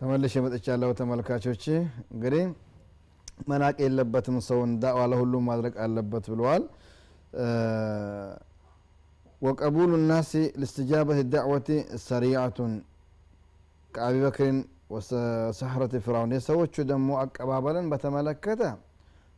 ተመልሼ 0.00 0.34
መጥቻለሁ 0.44 0.90
ተመልካቾች 0.92 1.64
እንግዲህ 2.12 2.44
መናቅ 3.48 3.76
የለበትም 3.84 4.36
ሰውን 4.48 4.72
ዳዕዋ 4.82 5.06
ለሁሉም 5.12 5.44
ማድረግ 5.50 5.74
አለበት 5.84 6.24
ብለዋል። 6.32 6.64
ወቀቡሉ 9.42 9.92
ናሲ 10.08 10.32
ልስትጃበት 10.62 11.20
ዳዕወቲ 11.34 11.68
ሰሪዓቱን 12.08 12.72
ከአቢ 13.92 14.16
በክርን 14.90 15.16
ወሰሕረት 15.48 15.92
ፍራውን 16.04 16.30
የሰዎቹ 16.34 16.74
ደግሞ 16.90 17.10
አቀባበልን 17.20 17.86
በተመለከተ 17.92 18.62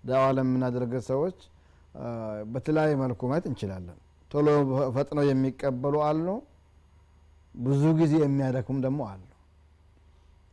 ዳዕዋ 0.05 0.29
ለምናደርግ 0.37 0.93
ሰዎች 1.11 1.39
በተለያየ 2.53 2.93
መልኩ 3.03 3.21
ማየት 3.31 3.47
እንችላለን። 3.51 3.99
ቶሎ 4.31 4.47
ፈጥነው 4.95 5.25
የሚቀበሉ 5.29 5.97
አሉ 6.07 6.27
ብዙ 7.55 7.83
ጊዜ 7.99 8.15
የሚያደክሙም 8.23 8.79
ደግሞ 8.87 9.01
አሉ። 9.11 9.21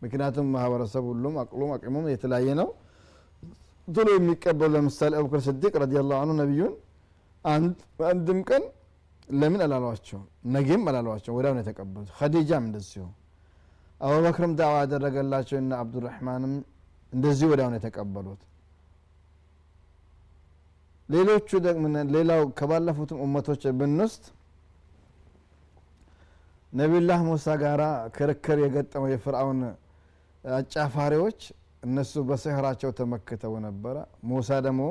ምክንያቱም 0.01 0.47
ማህበረሰብ 0.55 1.03
ሁሉም 1.11 1.35
አቅሉም 1.43 1.71
አቅሙም 1.75 2.05
የተለያየ 2.13 2.49
ነው። 2.61 2.69
ቶሎ 3.87 4.07
የሚቀበሉ 4.15 4.69
ለምሳሌ 4.75 5.13
አቡበክር 5.19 5.41
ስዲቅ 5.47 5.73
ረዲየላሁ 5.83 6.17
አንሁ 6.23 6.35
ነቢዩን 6.41 6.73
አንድም 8.09 8.39
ቀን 8.49 8.63
ለምን 9.33 9.61
አላሏቸው 9.65 10.19
ነጌም 10.53 10.83
አላሏቸው 10.91 11.33
ወዲያው 11.37 11.57
የተቀበሉት። 11.61 12.11
ኸዲጃም 12.19 12.63
እንደዚሁ 12.69 13.05
አቡበክርም 14.01 14.51
ዳዋ 14.59 14.75
ያደረገላቸው 14.83 15.57
እና 15.61 15.71
አብዱራህማንም 15.81 16.53
እንደዚሁ 17.13 17.47
ወዲያው 17.51 17.69
ነው 17.71 17.77
የተቀበሉት። 17.79 18.41
ሌሎቹ 21.09 21.49
ሌላው 22.15 22.41
ከባለፉትም 22.59 23.21
እመቶች 23.25 23.63
ብንውስጥ 23.79 24.23
ነቢዩላህ 26.73 27.19
ሙሳ 27.27 27.55
ጋራ 27.61 27.83
ክርክር 28.15 28.57
የገጠመው 28.63 29.09
የፍርአውን 29.11 29.61
አጫፋሪዎች 30.43 31.39
እነሱ 31.83 32.21
በስህራቸው 32.29 32.89
ተመክተው 32.99 33.53
ነበረ። 33.65 33.95
ሙሳ 34.31 34.59
ደግሞ 34.65 34.83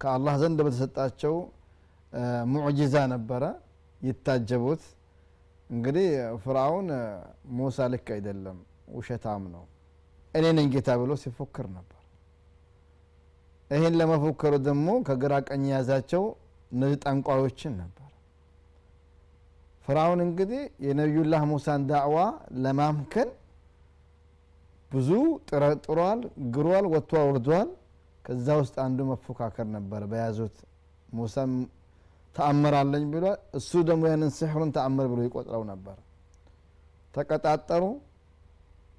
ከአላህ 0.00 0.34
ዘንድ 0.42 0.58
በተሰጣቸው 0.66 1.34
ሙዕጂዛ 2.52 2.96
ነበረ 3.14 3.44
ይታጀቡት 4.00 4.82
እንግዲህ 5.70 6.06
ፍርአውን 6.44 6.88
ሙሳ 7.56 7.86
ልክ 7.92 8.06
አይደለም 8.14 8.58
ውሸታም 8.96 9.42
ነው። 9.54 9.64
እኔ 10.34 10.44
ነኝ 10.56 10.66
ጌታ 10.74 10.90
ብሎ 11.00 11.12
ሲፎክር 11.22 11.66
ነበር። 11.76 11.94
ይህን 13.70 13.94
ለመፎከሩ 14.00 14.54
ደግሞ 14.68 14.88
ከግራ 15.08 15.34
ቀኝ 15.48 15.64
የያዛቸው 15.70 16.22
እነዚህ 16.72 16.98
ጠንቋዮችን 17.04 17.72
ነበር። 17.82 18.04
ፍርአውን 19.86 20.20
እንግዲህ 20.26 20.62
የነቢዩላህ 20.86 21.42
ሙሳን 21.52 21.82
ዳዕዋ 21.90 22.16
ለማምከን 22.64 23.28
ብዙ 24.90 25.10
ጥሯል 25.84 26.20
ግሯል 26.54 26.86
ወጥቷል 26.92 27.24
ወርዷል 27.28 27.68
ከዛ 28.24 28.46
ውስጥ 28.60 28.76
አንዱ 28.84 28.98
መፎካከር 29.10 29.66
ነበር 29.76 30.02
በያዙት 30.10 30.56
ሙሳም 31.12 31.52
ተአምራለኝ 32.38 33.04
ብሏል 33.12 33.38
እሱ 33.58 33.70
ደግሞ 33.88 34.02
ያንን 34.10 34.30
ስሕሩን 34.36 34.70
ተአምር 34.76 35.06
ብሎ 35.12 35.20
ይቆጥረው 35.26 35.62
ነበር። 35.70 35.96
ተቀጣጠሩ። 37.14 37.84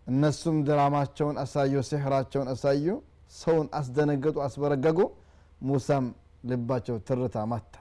እነሱም 0.07 0.57
ድራማቸውን 0.67 1.35
አሳዩ 1.43 1.73
ስሕራቸውን 1.89 2.47
አሳዩ 2.53 2.85
ሰውን 3.33 3.67
አስደነገጡ 3.79 4.37
አስበረገጉ። 4.45 4.99
ሙሳም 5.61 6.05
ልባቸው 6.45 6.97
ትርታ 7.07 7.37
ማታ። 7.51 7.73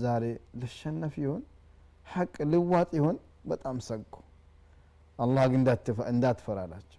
ዛሬ 0.00 0.24
ልሸነፍ 0.60 1.14
ይሆን 1.22 1.42
ሐቅ 2.06 2.34
ልዋጥ 2.52 2.90
ይሆን 2.98 3.16
በጣም 3.46 3.76
ሰጉ። 3.88 4.12
አላህ 5.18 5.44
ግን 5.52 5.62
እንዳትፈራ 6.10 6.58
አላቸው 6.66 6.94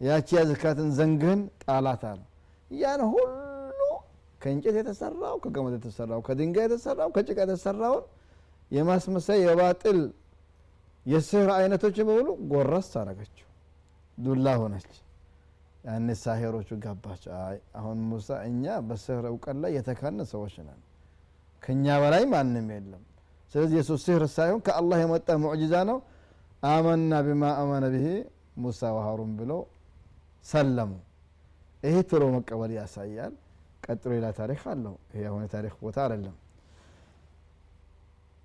ያቺ 0.00 0.28
ያዝካትን 0.38 0.88
ዘንግህን 0.98 1.40
ጣላት 1.64 2.02
አለ 2.10 2.20
ያን 2.70 3.00
ሁሉ 3.08 3.49
ከእንጨት 4.40 4.76
የተሰራው 4.80 5.36
ከገመድ 5.44 5.74
የተሰራው 5.78 6.20
ከድንጋይ 6.26 6.64
የተሰራው 6.66 7.10
ከጭቃ 7.16 7.38
የተሰራውን 7.44 8.04
የማስመሰይ 8.70 9.40
የባጥል 9.44 9.98
የስህር 11.06 11.48
አይነቶች 11.56 11.96
በሙሉ 12.00 12.28
ጎረስ 12.50 12.90
አረገችው 13.00 13.46
ዱላ 14.18 14.46
ሆነች። 14.62 14.90
ያኔ 15.84 16.08
ሳሄሮቹ 16.22 16.70
ገባቸው። 16.82 17.32
አሁን 17.78 17.98
ሙሳ 18.08 18.38
እኛ 18.48 18.64
በስህር 18.88 19.24
እውቀት 19.30 19.56
ላይ 19.62 19.70
የተካነ 19.76 20.24
ሰዎች 20.32 20.54
ነን። 20.66 20.80
ከእኛ 21.62 21.86
በላይ 22.02 22.24
ማንም 22.32 22.68
የለም። 22.74 23.02
ስለዚህ 23.54 23.76
የሱ 23.80 23.92
ስህር 24.02 24.22
ሳይሆን 24.34 24.60
ከአላህ 24.66 24.98
የመጣ 25.02 25.28
ሙዕጂዛ 25.44 25.74
ነው። 25.90 25.98
አመና 26.68 27.12
ቢማ 27.26 27.44
አመነ 27.60 27.84
ብሄ 27.94 28.06
ሙሳ 28.62 28.90
ወሃሩን 28.96 29.32
ብለው 29.38 29.60
ሰለሙ። 30.44 30.90
ይሄ 31.82 31.96
ቶሎ 32.10 32.24
መቀበል 32.34 32.72
ያሳያል 32.78 33.34
ቀጥሎ 33.90 34.10
ሌላ 34.14 34.26
ታሪክ 34.38 34.60
አለው። 34.72 34.94
ይሄ 35.12 35.22
አሁን 35.30 35.42
የታሪክ 35.46 35.74
ቦታ 35.82 35.98
አይደለም። 36.04 36.36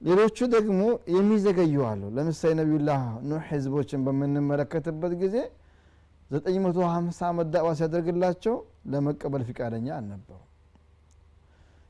ሌሎቹ 0.01 0.37
ደግሞ 0.53 0.81
የሚዘገዩ 1.15 1.75
አሉ። 1.89 2.01
ለምሳሌ 2.15 2.51
ነቢዩላህ 2.59 3.01
ኑሕ 3.29 3.45
ህዝቦችን 3.51 4.01
በምንመለከትበት 4.07 5.13
ጊዜ 5.21 5.35
950 6.31 7.23
ዓመት 7.29 7.47
ዳዕዋ 7.53 7.69
ሲያደርግላቸው 7.79 8.55
ለመቀበል 8.93 9.43
ፍቃደኛ 9.49 9.87
አልነበሩ 9.97 10.39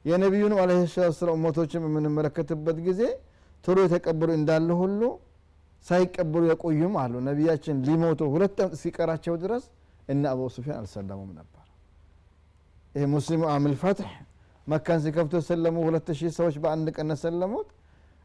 የነቢዩንም 0.06 0.60
አለ 0.60 0.72
ሰላት 0.88 1.16
ሰላም 1.20 1.38
እመቶችን 1.40 1.82
በምንመለከትበት 1.86 2.80
ጊዜ 2.88 3.02
ቶሎ 3.64 3.78
የተቀበሉ 3.86 4.30
እንዳለ 4.40 4.70
ሁሉ 4.82 5.02
ሳይቀበሉ 5.86 6.44
የቆዩም 6.52 6.96
አሉ። 7.04 7.14
ነቢያችን 7.30 7.82
ሊሞቱ 7.88 8.22
ሁለት 8.34 8.60
ዓመት 8.76 9.36
ድረስ 9.44 9.64
እነ 10.10 10.24
አቡ 10.32 10.50
ሱፊያን 10.56 10.80
አልሰለሙም 10.82 11.32
ነበር 11.40 11.65
ይህ 12.96 13.06
ሙስሊሙ 13.14 13.44
አምል 13.54 13.74
ፈትሕ 13.82 14.12
መካን 14.68 15.00
ሲከፍቶ 15.04 15.34
የሰለሙ 15.40 15.76
ሁለት 15.88 16.08
ሺህ 16.20 16.32
ሰዎች 16.38 16.56
በአንድ 16.64 16.88
ቀን 16.98 17.10
ሰለሙት። 17.24 17.68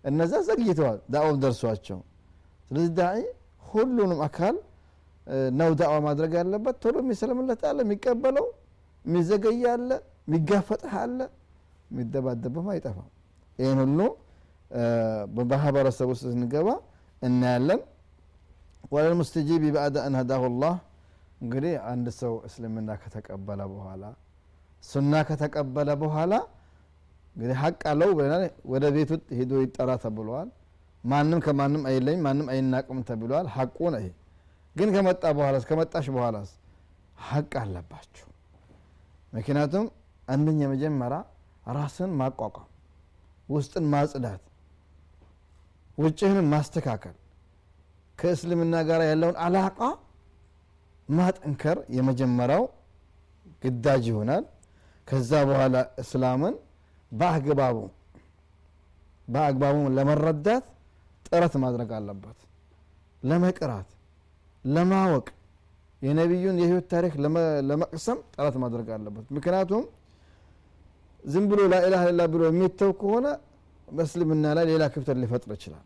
እነዛ 0.04 0.32
ዘግይተዋል 0.48 0.98
ዳዕዋም 1.12 1.38
ደርሷቸው። 1.42 1.98
ስለዚህ 2.70 2.92
ዳዒ 2.98 3.19
ሁሉንም 3.64 4.20
አካል 4.26 4.56
ነው 5.59 5.70
ዳዕዋ 5.80 5.97
ማድረግ 6.06 6.32
ያለበት። 6.41 6.76
ቶሎ 6.82 6.97
የሚሰለምለት 7.04 7.62
አለ 7.70 7.78
የሚቀበለው 7.84 8.47
የሚዘገይ 9.04 9.60
አለ 9.72 9.91
የሚጋፈጥህ 10.26 10.94
አለ 11.03 11.19
የሚደባደብም 11.91 12.69
አይጠፋም። 12.75 13.10
ይህን 13.59 13.78
ሁሉ 13.84 14.00
በማህበረሰብ 15.36 16.09
ውስጥ 16.12 16.25
ስንገባ 16.32 16.69
እናያለን። 17.22 17.80
ወለልሙስተጂቢ 18.92 19.64
ባዕደ 19.75 19.97
አን 20.04 20.14
ሀዳሁ 20.20 20.42
ላህ። 20.62 20.76
እንግዲህ 21.41 21.75
አንድ 21.91 22.06
ሰው 22.20 22.32
እስልምና 22.48 22.91
ከተቀበለ 23.03 23.60
በኋላ 23.72 24.03
ሱና 24.84 25.14
ከተቀበለ 25.28 25.91
በኋላ 26.02 26.32
እንግዲህ 27.36 27.56
ሀቅ 27.62 27.80
አለው 27.91 28.10
ብለናል። 28.18 28.42
ወደ 28.72 28.84
ቤቱ 28.94 29.10
ሄዶ 29.38 29.52
ይጠራ 29.64 29.91
ተብለዋል 30.04 30.48
ማንም 31.04 31.38
ከማንም 31.44 31.82
አይለኝ 31.91 32.18
ማንም 32.26 32.48
አይናቅም 32.52 32.98
ተብለዋል 33.08 33.46
ሀቁ 33.54 33.78
ነው 33.94 34.00
ይሄ። 34.02 34.08
ግን 34.76 34.88
ከመጣ 34.94 35.22
በኋላ 35.36 35.56
ከመጣሽ 35.68 36.06
በኋላስ 36.16 36.50
ሀቅ 37.24 37.52
አለባችሁ። 37.62 38.26
ምክንያቱም 39.32 39.86
አንደኛ 40.28 40.60
መጀመሪያ 40.72 41.18
ራስን 41.76 42.12
ማቋቋም 42.20 42.68
ውስጥን 43.48 43.84
ማጽዳት 43.92 44.42
ውጭህን 45.98 46.38
ማስተካከል 46.52 47.16
ከእስልምና 48.18 48.76
ጋር 48.88 49.00
ያለውን 49.08 49.36
አላቃ 49.44 49.78
ማጠንከር 51.08 51.78
የመጀመሪያው 51.97 52.65
ግዳጅ 53.62 54.04
ይሆናል 54.10 54.44
ከዛ 55.10 55.33
በኋላ 55.48 55.77
እስላምን 56.03 56.54
በአግባቡ 57.12 57.77
በአግባቡ 59.28 59.77
ለመረዳት 59.97 60.65
ጥረት 61.27 61.54
ማድረግ 61.65 61.91
አለበት። 61.98 62.39
ለመቅራት 63.22 63.89
ለማወቅ 64.65 65.27
የነቢዩን 66.03 66.57
የህይወት 66.62 66.86
ታሪክ 66.92 67.15
ለመቅሰም 67.68 68.18
ጥረት 68.34 68.57
ማድረግ 68.62 68.89
አለበት። 68.97 69.27
ምክንያቱም 69.36 69.83
ዝም 71.24 71.45
ብሎ 71.51 71.60
ላኢላha 71.72 72.04
ኢላ 72.12 72.22
ብሎ 72.33 72.42
የሚተው 72.48 72.92
ከሆነ 73.01 73.27
በእስልምና 73.89 74.47
ላይ 74.57 74.65
ሌላ 74.71 74.84
ክፍተት 74.95 75.18
ሊፈጥር 75.22 75.51
ይችላል። 75.57 75.84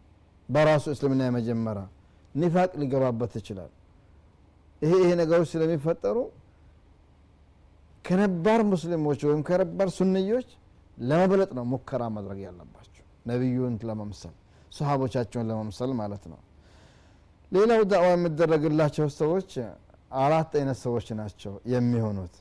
በራሱ 0.48 0.84
እስልምና 0.94 1.22
የመጀመሪያ 1.28 1.84
ኒፋቅ 2.34 2.70
ሊገባበት 2.80 3.32
ይችላል። 3.40 3.72
ይሄ 4.82 4.92
ይሄ 5.02 5.10
ነገሮች 5.20 5.48
ስለሚፈጠሩ 5.54 6.16
ከነባር 8.04 8.60
ሙስሊሞች 8.72 9.20
ወይም 9.28 9.40
ከነባር 9.48 9.88
ሱንዮች 9.96 10.48
ለመብለጥ 11.02 11.50
ነው 11.58 11.64
ሙከራ 11.72 12.02
ማድረግ 12.16 12.40
ያለባቸው 12.46 12.90
ነቢዩን 13.30 13.76
ለመምሰል 13.88 14.34
ሰሃቦቻቸውን 14.72 15.46
ለመምሰል 15.50 15.90
ማለት 16.00 16.24
ነው። 16.32 16.40
ሌላው 17.52 17.80
ዳዕዋ 17.90 18.08
የሚደረግላቸው 18.14 19.06
ሰዎች 19.18 19.50
አራት 20.22 20.52
አይነት 20.58 20.78
ሰዎች 20.84 21.06
ናቸው 21.20 21.52
የሚሆኑት። 21.72 22.34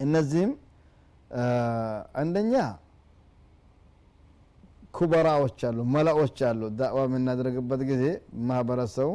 እነዚህም 0.00 0.52
አንደኛ 2.22 2.54
ኩበራዎች 4.96 5.60
አሉ 5.68 5.78
መላዎች 5.94 6.38
አሉ። 6.48 6.60
ዳዕዋ 6.80 7.00
የምናደርግበት 7.06 7.80
ጊዜ 7.90 8.04
ማህበረሰቡ 8.48 9.10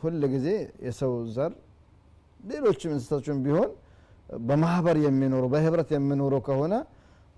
ሁል 0.00 0.22
ጊዜ 0.34 0.48
የሰው 0.86 1.12
ዘር 1.36 1.52
ሌሎችም 2.42 2.90
እንስሳቶችም 2.94 3.38
ቢሆን 3.44 3.70
በማህበር 4.48 4.96
የሚኖሩ 5.04 5.44
በህብረት 5.52 5.90
የሚኖሩ 5.94 6.34
ከሆነ 6.46 6.74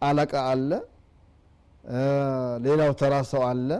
አለቃ 0.02 0.34
አለ 0.50 0.70
ሌላው 2.64 2.90
ተራ 3.00 3.14
ሰው 3.30 3.42
አለ 3.48 3.70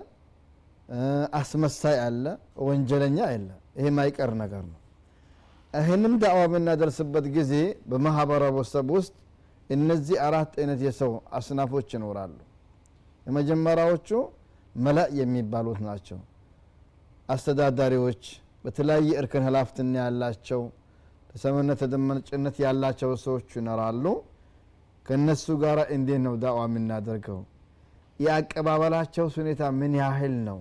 አስመሳይ 1.38 1.96
አለ 2.06 2.24
ወንጀለኛ 2.66 3.18
አለ 3.28 3.46
ይሄ 3.78 3.86
ማይቀር 3.98 4.30
ነገር 4.42 4.62
ነው። 4.70 4.78
ይህንም 5.74 6.12
ዳዕዋ 6.22 6.42
በምናደርስበት 6.44 7.26
ጊዜ 7.36 7.52
በማህበረሰብ 7.90 8.88
ውስጥ 8.96 9.14
እነዚህ 9.70 10.16
አራት 10.26 10.52
አይነት 10.60 10.80
የሰው 10.86 11.10
አስናፎች 11.38 11.88
ይኖራሉ። 11.96 12.36
የመጀመሪያዎቹ 13.26 14.08
መላእ 14.76 15.10
የሚባሉት 15.20 15.78
ናቸው። 15.86 16.18
አስተዳዳሪዎች 17.28 18.22
በተለያየ 18.64 19.10
እርከን 19.20 19.44
ሀላፍትና 19.48 19.94
ያላቸው 20.02 20.60
ተሰምነት 21.34 21.78
ተደማጭነት 21.82 22.56
ያላቸው 22.64 23.10
ሰዎች 23.24 23.48
ይኖራሉ። 23.58 24.04
ከእነሱ 25.06 25.46
ጋር 25.62 25.78
እንዴት 25.94 26.20
ነው 26.26 26.34
ዳዕዋ 26.42 26.60
የምናደርገው? 26.68 27.40
የአቀባበላቸው 28.20 29.26
ሁኔታ 29.36 29.62
ምን 29.80 29.92
ያህል 30.00 30.34
ነው? 30.48 30.58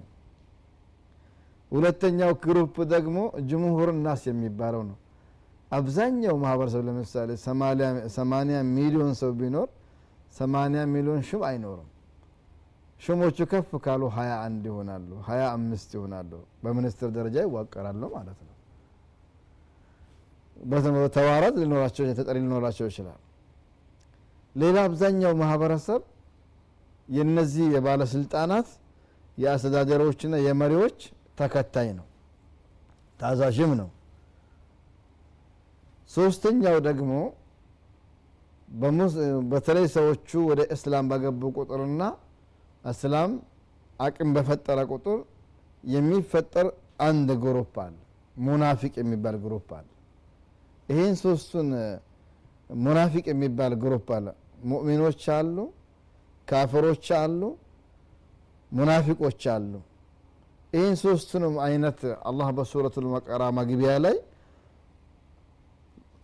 ሁለተኛው 1.71 2.31
group 2.43 2.75
ደግሞ 2.93 3.17
جمهور 3.49 3.89
الناس 3.99 4.23
የሚባለው 4.29 4.83
ነው። 4.89 4.97
አብዛኛው 5.71 6.35
ማህበረሰብ 6.43 6.81
ለምሳሌ 6.87 7.29
ሰማኒያ 8.17 8.57
ሚሊዮን 8.75 9.13
ሰው 9.21 9.31
ቢኖር 9.39 9.69
ሰማኒያ 10.35 10.81
ሚሊዮን 10.93 11.21
ሹም 11.29 11.43
አይኖርም። 11.49 11.89
ሹሞቹ 12.99 13.37
ከፍ 13.51 13.71
ካሉ 13.85 14.03
ሀያ 14.17 14.33
አንድ 14.45 14.63
ይሆናሉ 14.69 15.09
ሀያ 15.27 15.43
አምስት 15.55 15.89
ይሆናሉ። 15.97 16.31
በሚኒስትር 16.63 17.09
ደረጃ 17.17 17.37
ይዋቀራሉ 17.45 18.01
ማለት 18.15 18.39
ነው 18.41 18.51
በተዋረድ 20.95 21.55
ሊኖራቸው 21.61 22.05
ተጠሪ 22.11 22.37
ሊኖራቸው 22.43 22.85
ይችላል። 22.89 23.19
ሌላ 24.55 24.77
አብዛኛው 24.87 25.33
ማህበረሰብ 25.41 26.01
የነዚህ 27.09 27.65
የባለስልጣናት 27.75 28.67
የአስተዳደሮችና 29.37 30.35
የመሪዎች 30.45 30.97
ተከታይ 31.39 31.87
ነው 31.97 32.05
ታዛዥም 33.19 33.71
ነው። 33.81 33.89
ሶስተኛው 36.09 36.77
ደግሞ 36.87 37.11
በተለይ 39.51 39.85
ሰዎቹ 39.95 40.29
ወደ 40.49 40.61
እስላም 40.75 41.07
በገቡ 41.11 41.41
ቁጥርና 41.57 42.03
እስላም 42.83 43.31
አቅም 43.99 44.29
በፈጠረ 44.35 44.79
ቁጥር 44.91 45.19
የሚፈጠር 45.87 46.67
አንድ 47.07 47.29
group 47.43 47.75
አለ 47.83 47.95
ሙናፊቅ 48.35 48.93
የሚባል 49.01 49.35
group 49.43 49.69
አለ 49.77 49.87
ይህን 50.89 51.15
ሶስቱን 51.23 51.69
ሙናፊቅ 52.83 53.25
የሚባል 53.31 53.73
ግሩፕ 53.83 54.07
አለ። 54.17 54.27
ሙእሚኖች 54.71 55.23
አሉ 55.37 55.57
ካፍሮች 56.47 57.05
አሉ 57.21 57.41
ሙናፊቆች 58.71 59.41
አሉ። 59.55 59.71
ይህን 60.73 60.95
ሶስቱንም 61.03 61.55
አይነት 61.65 61.99
አላህ 62.29 62.47
በሱረቱ 62.57 62.95
ልመቀራ 63.05 63.43
መግቢያ 63.59 63.91
ላይ 64.05 64.15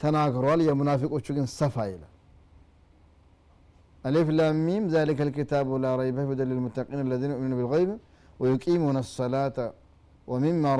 ተናግሯል። 0.01 0.59
የሙናፊቆቹ 0.67 1.27
ግን 1.37 1.47
ሰፋ 1.59 1.75
ይላል። 1.91 2.13
ألف 4.03 4.27
لام 4.29 4.55
ميم 4.67 4.83
ذلك 4.87 5.19
الكتاب 5.27 5.67
لا 5.83 5.91
ريب 5.95 6.15
فيه 6.17 6.27
هدى 6.31 6.43
للمتقين 6.43 6.99
الذين 7.01 7.31
يؤمنون 7.31 7.53
بالغيب 7.59 7.89
ويقيمون 8.39 8.97
الصلاة 8.97 9.57
ومما 10.27 10.71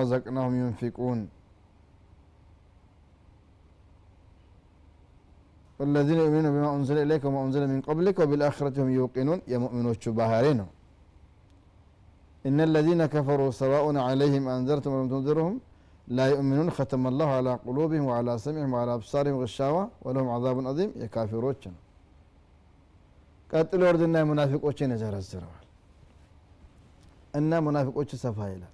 والذين 5.78 6.18
يؤمنون 6.24 6.46
بما 6.54 6.68
أنزل 6.76 6.96
إليك 7.04 7.22
وما 7.28 7.40
أنزل 7.46 7.62
من 7.72 7.80
قبلك 7.88 8.16
وبالآخرة 8.22 8.74
هم 8.82 8.88
يوقنون 8.98 9.38
يا 9.52 9.58
مؤمنون 9.64 9.94
باهرين 10.18 10.60
إن 12.48 12.58
الذين 12.68 13.00
كفروا 13.14 13.50
سواء 13.62 13.84
عليهم 14.08 14.42
أنذرتم 14.56 14.90
ولم 14.94 15.08
تنذرهم 15.14 15.54
لا 16.16 16.24
يؤمنون 16.32 16.68
ختم 16.78 17.02
الله 17.10 17.28
على 17.38 17.52
قلوبهم 17.66 18.04
وعلى 18.10 18.32
سمعهم 18.44 18.70
وعلى 18.74 18.92
أبصارهم 18.98 19.36
غشاوة 19.42 19.82
ولهم 20.04 20.28
عذاب 20.34 20.56
عظيم 20.70 20.90
يكافرون 21.04 21.56
ቀጥሎ 23.52 23.82
ወርድና 23.88 24.16
ሙናፊቆችን 24.28 24.92
ይዘረዝረዋል 24.94 25.64
እና 27.38 27.50
ሙናፊቆች 27.66 28.10
ሰፋ 28.22 28.38
ይላል 28.52 28.72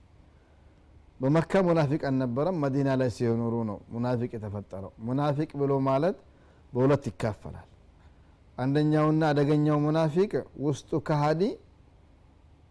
በመካ 1.22 1.52
ሙናፊቅ 1.68 2.00
አልነበረም 2.10 2.56
መዲና 2.62 2.90
ላይ 3.00 3.10
ሲኖሩ 3.16 3.54
ነው 3.70 3.78
ሙናፊቅ 3.94 4.30
የተፈጠረው 4.36 4.92
ሙናፊቅ 5.08 5.50
ብሎ 5.62 5.72
ማለት 5.88 6.16
በሁለት 6.75 7.03
ይካፈላል። 7.09 7.67
አንደኛውና 8.57 9.21
አደገኛው 9.31 9.77
ሙናፊቅ 9.83 10.31
ውስጡ 10.65 10.99
ከሃዲ 11.07 11.41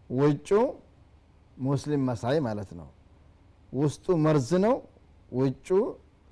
ውጩ 0.09 0.49
ሙስሊም 1.57 2.01
መሳይ 2.09 2.37
ማለት 2.47 2.69
ነው። 2.79 2.87
ውስጡ 3.73 4.05
መርዝ 4.25 4.49
ነው 4.65 4.75
ውጩ 5.31 5.67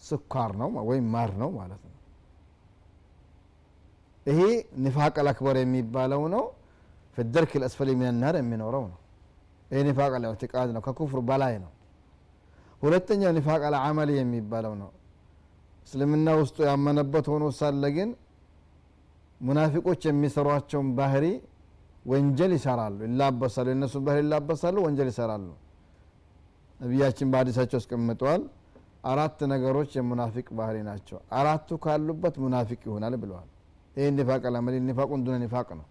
ስኳር 0.04 0.52
ነው 0.62 0.70
ወይም 0.90 1.06
ማር 1.14 1.32
ነው 1.42 1.50
ማለት 1.60 1.82
ነው። 1.84 1.98
ይሄ 4.26 4.40
ኒፋቅ 4.84 5.14
አልአክበር 5.22 5.56
የሚባለው 5.62 6.22
ነው። 6.36 6.44
ፍደርክ 7.18 7.52
ልአስፈል 7.62 7.90
ሚንናር 8.00 8.36
የሚኖረው 8.40 8.84
ነው። 8.92 9.00
ይሄ 9.72 9.80
ኒፋቅ 9.90 10.12
አልእዕትቃድ 10.18 10.70
ነው 10.76 10.82
ከኩፍር 10.88 11.20
በላይ 11.30 11.56
ነው። 11.64 11.72
ሁለተኛው 12.82 13.32
ኒፋቅ 13.38 13.62
አልዓመል 13.68 14.10
የሚባለው 14.16 14.74
ነው 14.82 14.90
እስልምና 15.88 16.30
ውስጡ 16.40 16.58
ያመነበት 16.70 17.26
ሆኖ 17.32 17.46
ሳለ 17.58 17.84
ግን 17.98 18.10
ሙናፊቆች 19.42 20.02
የሚሰሯቸውን 20.08 20.90
ባህሪ 20.98 21.26
ወንጀል 22.06 22.52
ይሰራሉ 22.58 22.98
ይላበሳሉ። 23.08 23.68
የእነሱን 23.72 24.04
ባህሪ 24.08 24.20
ይላበሳሉ 24.26 24.76
ወንጀል 24.86 25.10
ይሰራሉ። 25.12 25.48
ነቢያችን 26.80 27.28
በሀዲሳቸው 27.34 27.78
አስቀምጠዋል 27.82 28.42
አራት 29.12 29.40
ነገሮች 29.52 29.92
የሙናፊቅ 29.98 30.48
ባህሪ 30.60 30.78
ናቸው። 30.90 31.18
አራቱ 31.40 31.78
ካሉበት 31.86 32.36
ሙናፊቅ 32.44 32.82
ይሆናል 32.88 33.16
ብለዋል። 33.24 33.50
ይህ 33.96 34.12
ኒፋቅ 34.18 34.44
አላመል 34.50 34.76
ኒፋቁን 34.90 35.24
ዱነ 35.26 35.36
ኒፋቅ 35.44 35.68
ነው። 35.80 35.88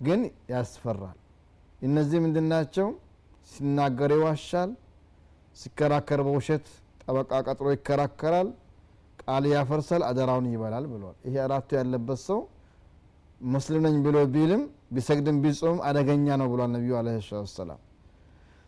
ግን 0.00 0.20
ያስፈራል። 0.52 1.18
እነዚህ 1.82 2.18
ምንድን 2.24 2.46
ናቸው? 2.52 2.88
ሲናገር 3.50 4.10
ይዋሻል 4.16 4.70
ሲከራከር 5.56 6.20
በውሸት 6.26 6.66
ጠበቃ 7.02 7.30
ቀጥሮ 7.46 7.66
ይከራከራል 7.74 8.48
ቃል 9.26 9.44
ያፈርሳል 9.52 10.02
አደራውን 10.08 10.46
ይበላል 10.52 10.84
ብለዋል 10.92 11.16
ይሄ 11.26 11.34
አራቱ 11.44 11.70
ያለበት 11.78 12.20
ሰው 12.26 12.40
ሙስሊም 13.46 13.82
ነኝ 13.86 13.96
ብሎ 14.04 14.16
ቢልም 14.34 14.62
ቢሰግድም 14.94 15.36
ቢጾም 15.44 15.78
አደገኛ 15.88 16.36
ነው 16.40 16.48
ብሏል 16.52 16.70
ነቢዩ 16.74 16.92
عليه 16.98 17.08
السلام 17.54 17.80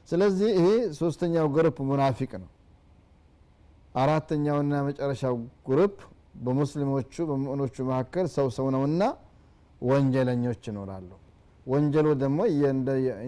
ስለዚህ 0.08 0.48
ይሄ 0.56 0.66
ሶስተኛው 0.98 1.46
group 1.54 1.76
ሙናፊቅ 1.90 2.32
ነው። 2.42 2.48
አራተኛውና 3.94 4.74
መጨረሻው 4.88 5.34
group 5.68 5.96
በሙስሊሞቹ 6.44 7.14
በሙእኖቹ 7.30 7.76
መካከል 7.90 8.26
ሰው 8.34 8.46
ሰው 8.56 8.66
ነውና 8.74 9.02
ወንጀለኞች 9.82 10.62
ይኖራሉ። 10.70 11.10
ወንጀሉ 11.66 12.06
ደግሞ 12.22 12.38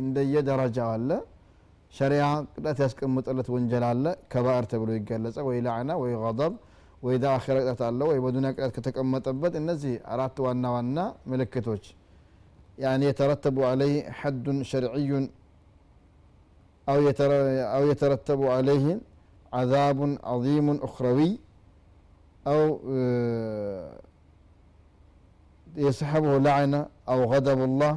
እንደየደረጃው 0.00 0.88
አለ። 0.94 1.10
ሸሪያ 1.92 2.22
ቅጣት 2.54 2.78
ያስቀምጠለት 2.84 3.48
ወንጀል 3.54 3.84
አለ። 3.90 4.04
ከባዕር 4.32 4.64
ተብሎ 4.72 4.90
ይገለጸ 4.98 5.36
ወይ 5.48 5.58
ላዕና 5.66 5.92
ወይ 6.02 6.14
ገضብ 6.24 6.54
ወይ 7.05 7.15
ዳ 7.23 7.25
አኼራ 7.37 7.55
ቅጣት 7.63 7.81
አለ 7.87 7.99
ወይ 8.09 8.19
በዱኒያ 8.23 8.49
ቅጣት 8.55 8.71
ከተቀመጠበት 8.75 9.53
እነዚህ 9.61 9.93
አራት 10.13 10.37
ዋና 10.45 10.65
ዋና 10.77 10.97
ምልክቶች 11.31 11.85
يعني 12.85 13.05
يترتب 13.11 13.57
عليه 13.71 13.95
حد 14.19 14.45
شرعي 14.71 15.11
أو, 16.87 16.99
أو 17.75 17.81
يترتب 17.91 18.41
عليه 18.55 18.85
عذاب 19.53 19.99
عظيم 20.31 20.67
أخروي 20.87 21.31
أو 22.47 22.61
يسحبه 25.67 26.33
لعنة 26.47 26.79
أو 27.11 27.19
غضب 27.33 27.59
الله 27.69 27.93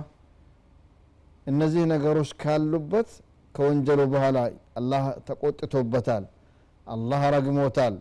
እነዚህ 1.51 1.83
ነገሮች 1.93 2.31
ካሉበት 2.43 3.09
ከወንጀሉ 3.55 4.01
በኋላ 4.13 4.39
አላህ 4.79 5.03
ተቆጥቶበታል 5.29 6.25
አላህ 6.87 7.23
ረግሞታል 7.35 7.95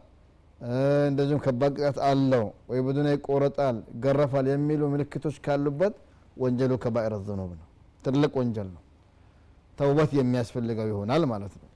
እንደዚሁም 1.08 1.40
ከባድ 1.44 1.72
ቅጣት 1.78 1.98
አለው 2.06 2.44
ወይ 2.70 2.80
በዱንያ 2.86 3.12
ይቆረጣል 3.16 3.76
ይገረፋል 3.92 4.46
የሚሉ 4.50 4.82
ምልክቶች 4.92 5.36
ካሉበት 5.44 5.94
ወንጀሉ 6.36 6.72
ከባኢር 6.82 7.14
ዝኑብ 7.26 7.50
ነው። 7.58 7.66
ትልቅ 8.02 8.32
ወንጀል 8.40 8.68
ነው። 8.74 8.82
ተውበት 9.78 10.10
የሚያስፈልገው 10.18 10.86
ይሆናል 10.92 11.22
ማለት 11.32 11.54
ነው። 11.60 11.68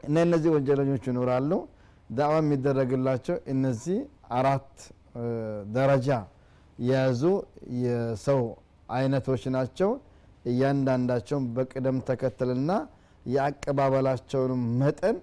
እና 0.00 0.16
እነዚህ 0.26 0.50
ወንጀለኞች 0.56 1.04
ይኖራሉ። 1.10 1.50
ዳዕዋ 2.10 2.36
የሚደረግላቸው 2.42 3.36
እነዚህ 3.52 3.98
አራት 4.38 4.70
ደረጃ 5.74 6.08
የያዙ 6.78 7.22
የሰው 7.82 8.40
አይነቶች 8.88 9.42
ናቸው። 9.56 9.90
እያንዳንዳቸውን 10.44 11.44
በቅደም 11.56 11.96
ተከተልና 12.08 12.70
የአቀባበላቸውን 13.26 14.52
መጠን 14.80 15.16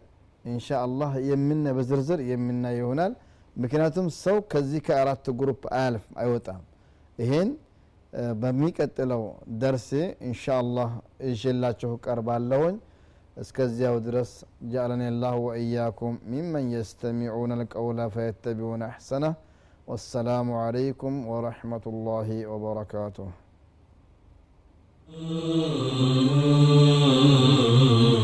እንሻ 0.51 0.69
አላህ 0.85 1.13
የምና 1.29 1.67
በዝርዝር 1.77 2.21
የምናይ 2.31 2.77
ይሆናል 2.81 3.13
ምክንያቱም 3.57 4.07
ሰው 4.23 4.37
ከዚህ 4.53 4.81
ከአራት 4.87 5.27
ግሩፕ 5.41 5.63
አያልፍ 5.79 6.05
አይወጣም 6.23 6.63
ይሄን 7.19 7.51
በሚቀጥለው 8.41 9.23
ደርሴ 9.63 9.91
እንሻ 10.29 10.45
አላህ 10.63 10.91
እዤላችሁ 11.29 11.93
ቀርባለሁኝ 12.07 12.77
እስከዚያው 13.37 13.97
ድረስ 14.07 14.31
ጃአለኒ 14.73 15.05
ላህ 15.23 15.37
ወእያኩም 15.47 16.17
ሚመን 16.33 16.67
የስተሚዑነ 16.75 17.53
ልቀውለ 17.63 18.11
ፈየተቢዑነ 18.17 18.85
አሕሰነህ 18.91 19.35
والسلام 19.89 20.49
عليكم 20.65 21.13
ورحمة 21.27 21.85
الله 21.87 22.29
وبركاته 22.47 23.27
Oh 27.75 28.16